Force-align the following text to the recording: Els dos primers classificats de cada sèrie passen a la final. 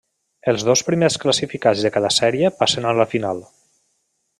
Els 0.53 0.63
dos 0.69 0.81
primers 0.87 1.17
classificats 1.25 1.85
de 1.87 1.93
cada 1.99 2.13
sèrie 2.19 2.55
passen 2.63 2.91
a 2.93 2.97
la 3.03 3.11
final. 3.17 3.49